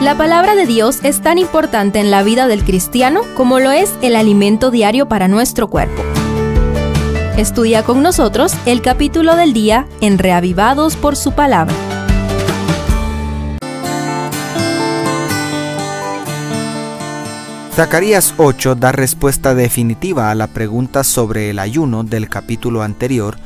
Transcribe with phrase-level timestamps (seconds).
[0.00, 3.92] La palabra de Dios es tan importante en la vida del cristiano como lo es
[4.00, 6.04] el alimento diario para nuestro cuerpo.
[7.36, 11.74] Estudia con nosotros el capítulo del día en Reavivados por su palabra.
[17.74, 23.36] Zacarías 8 da respuesta definitiva a la pregunta sobre el ayuno del capítulo anterior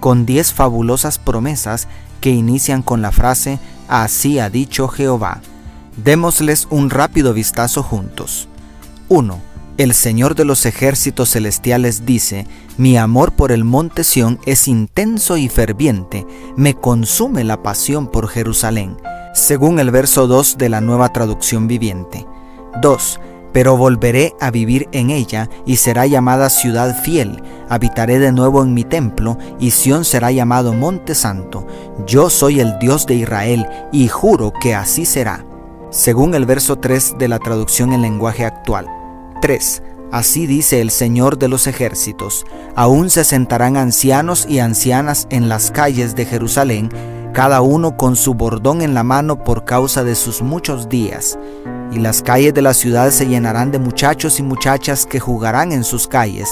[0.00, 1.86] con 10 fabulosas promesas
[2.20, 5.40] que inician con la frase Así ha dicho Jehová.
[6.04, 8.48] Démosles un rápido vistazo juntos.
[9.08, 9.38] 1.
[9.76, 12.46] El Señor de los ejércitos celestiales dice,
[12.78, 16.26] Mi amor por el monte Sión es intenso y ferviente,
[16.56, 18.96] me consume la pasión por Jerusalén,
[19.34, 22.26] según el verso 2 de la nueva traducción viviente.
[22.80, 23.20] 2
[23.52, 27.42] pero volveré a vivir en ella y será llamada ciudad fiel.
[27.68, 31.66] Habitaré de nuevo en mi templo y Sión será llamado monte santo.
[32.06, 35.49] Yo soy el Dios de Israel y juro que así será.
[35.90, 38.86] Según el verso 3 de la traducción en lenguaje actual.
[39.42, 39.82] 3.
[40.12, 42.44] Así dice el Señor de los ejércitos.
[42.76, 46.90] Aún se sentarán ancianos y ancianas en las calles de Jerusalén,
[47.32, 51.38] cada uno con su bordón en la mano por causa de sus muchos días
[51.92, 55.84] y las calles de la ciudad se llenarán de muchachos y muchachas que jugarán en
[55.84, 56.48] sus calles,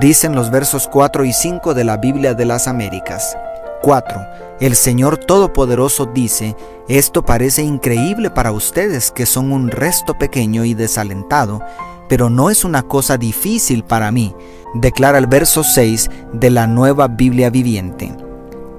[0.00, 3.36] dicen los versos 4 y 5 de la Biblia de las Américas.
[3.82, 4.20] 4.
[4.60, 6.56] El Señor Todopoderoso dice,
[6.88, 11.60] esto parece increíble para ustedes que son un resto pequeño y desalentado,
[12.08, 14.34] pero no es una cosa difícil para mí,
[14.74, 18.16] declara el verso 6 de la nueva Biblia viviente.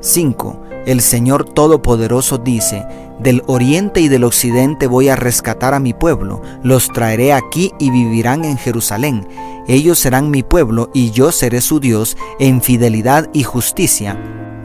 [0.01, 0.63] 5.
[0.85, 2.85] El Señor Todopoderoso dice,
[3.19, 7.91] del oriente y del occidente voy a rescatar a mi pueblo, los traeré aquí y
[7.91, 9.27] vivirán en Jerusalén.
[9.67, 14.17] Ellos serán mi pueblo y yo seré su Dios en fidelidad y justicia.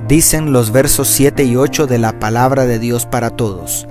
[0.08, 3.86] Dicen los versos 7 y 8 de la palabra de Dios para todos.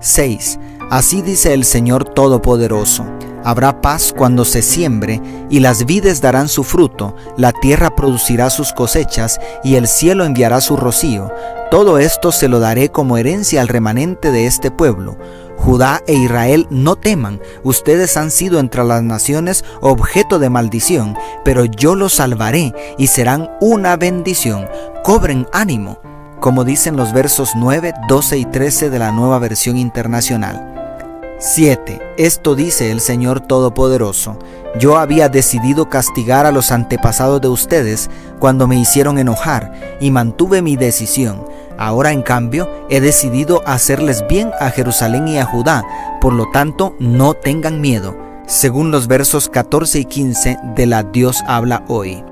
[0.00, 0.58] 6.
[0.90, 3.04] Así dice el Señor Todopoderoso.
[3.42, 8.72] Habrá paz cuando se siembre, y las vides darán su fruto, la tierra producirá sus
[8.72, 11.32] cosechas, y el cielo enviará su rocío.
[11.70, 15.16] Todo esto se lo daré como herencia al remanente de este pueblo.
[15.56, 21.64] Judá e Israel no teman, ustedes han sido entre las naciones objeto de maldición, pero
[21.64, 24.68] yo los salvaré y serán una bendición.
[25.06, 25.98] Cobren ánimo,
[26.40, 30.98] como dicen los versos 9, 12 y 13 de la nueva versión internacional.
[31.38, 32.14] 7.
[32.16, 34.36] Esto dice el Señor Todopoderoso.
[34.80, 40.60] Yo había decidido castigar a los antepasados de ustedes cuando me hicieron enojar y mantuve
[40.60, 41.46] mi decisión.
[41.78, 45.84] Ahora en cambio he decidido hacerles bien a Jerusalén y a Judá,
[46.20, 48.16] por lo tanto no tengan miedo,
[48.48, 52.24] según los versos 14 y 15 de la Dios habla hoy.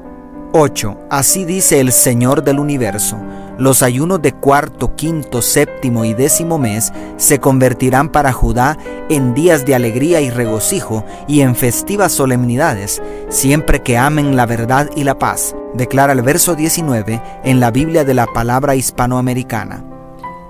[0.57, 1.07] 8.
[1.11, 3.19] Así dice el Señor del universo
[3.59, 8.77] los ayunos de cuarto, quinto, séptimo y décimo mes se convertirán para Judá
[9.09, 14.91] en días de alegría y regocijo y en festivas solemnidades, siempre que amen la verdad
[14.97, 19.85] y la paz, declara el verso 19 en la Biblia de la palabra hispanoamericana.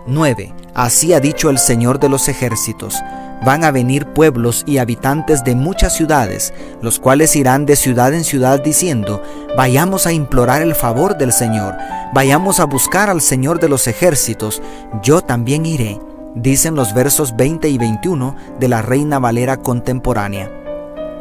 [0.06, 0.63] 9.
[0.74, 3.02] Así ha dicho el Señor de los ejércitos
[3.44, 8.24] van a venir pueblos y habitantes de muchas ciudades, los cuales irán de ciudad en
[8.24, 9.22] ciudad diciendo,
[9.56, 11.76] vayamos a implorar el favor del Señor,
[12.12, 14.62] vayamos a buscar al Señor de los ejércitos,
[15.02, 16.00] yo también iré,
[16.34, 20.50] dicen los versos 20 y 21 de la Reina Valera contemporánea.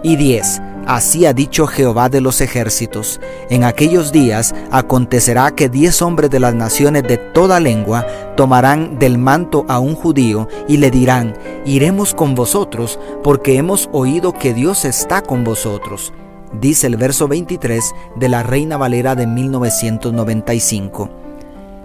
[0.02, 0.73] Y 10.
[0.86, 3.22] Así ha dicho Jehová de los ejércitos.
[3.50, 8.06] En aquellos días acontecerá que diez hombres de las naciones de toda lengua
[8.36, 14.34] tomarán del manto a un judío y le dirán, iremos con vosotros, porque hemos oído
[14.34, 16.12] que Dios está con vosotros.
[16.60, 21.10] Dice el verso 23 de la Reina Valera de 1995.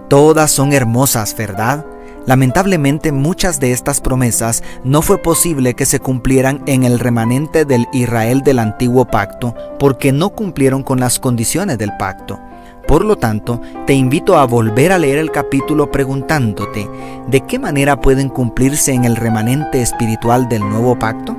[0.09, 1.85] Todas son hermosas, ¿verdad?
[2.25, 7.87] Lamentablemente muchas de estas promesas no fue posible que se cumplieran en el remanente del
[7.93, 12.39] Israel del antiguo pacto porque no cumplieron con las condiciones del pacto.
[12.87, 16.89] Por lo tanto, te invito a volver a leer el capítulo preguntándote,
[17.27, 21.37] ¿de qué manera pueden cumplirse en el remanente espiritual del nuevo pacto?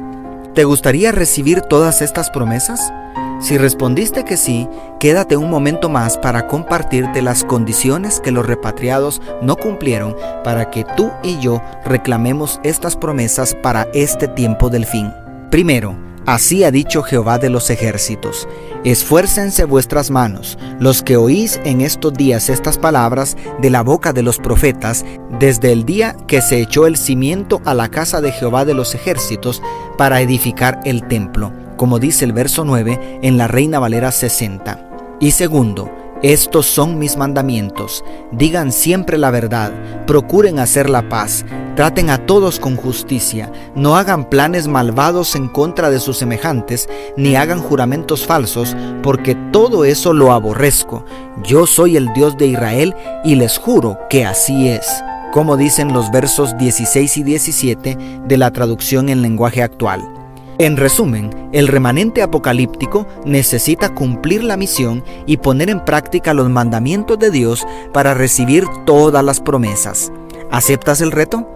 [0.54, 2.92] ¿Te gustaría recibir todas estas promesas?
[3.40, 9.22] Si respondiste que sí, quédate un momento más para compartirte las condiciones que los repatriados
[9.40, 10.14] no cumplieron
[10.44, 15.10] para que tú y yo reclamemos estas promesas para este tiempo del fin.
[15.50, 15.96] Primero,
[16.26, 18.46] Así ha dicho Jehová de los ejércitos,
[18.84, 24.22] esfuércense vuestras manos, los que oís en estos días estas palabras de la boca de
[24.22, 25.04] los profetas,
[25.40, 28.94] desde el día que se echó el cimiento a la casa de Jehová de los
[28.94, 29.62] ejércitos
[29.96, 35.16] para edificar el templo como dice el verso 9 en la Reina Valera 60.
[35.18, 35.90] Y segundo,
[36.22, 38.04] Estos son mis mandamientos.
[38.32, 39.72] Digan siempre la verdad,
[40.06, 41.46] procuren hacer la paz,
[41.76, 46.86] traten a todos con justicia, no hagan planes malvados en contra de sus semejantes,
[47.16, 51.06] ni hagan juramentos falsos, porque todo eso lo aborrezco.
[51.42, 52.94] Yo soy el Dios de Israel
[53.24, 54.86] y les juro que así es,
[55.32, 60.19] como dicen los versos 16 y 17 de la traducción en lenguaje actual.
[60.60, 67.18] En resumen, el remanente apocalíptico necesita cumplir la misión y poner en práctica los mandamientos
[67.18, 70.12] de Dios para recibir todas las promesas.
[70.50, 71.48] ¿Aceptas el reto?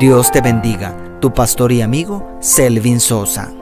[0.00, 3.52] Dios te bendiga, tu pastor y amigo Selvin Sosa.